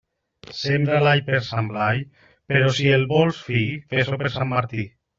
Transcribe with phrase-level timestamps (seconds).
[0.59, 2.03] Sembra l'all per Sant Blai,
[2.55, 3.65] però si el vols fi,
[3.95, 4.93] fes-ho per Sant Martí.